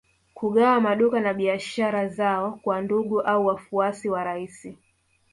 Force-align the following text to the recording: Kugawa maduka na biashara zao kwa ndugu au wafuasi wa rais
Kugawa 0.33 0.81
maduka 0.81 1.19
na 1.19 1.33
biashara 1.33 2.07
zao 2.07 2.51
kwa 2.63 2.81
ndugu 2.81 3.21
au 3.21 3.45
wafuasi 3.45 4.09
wa 4.09 4.23
rais 4.23 4.67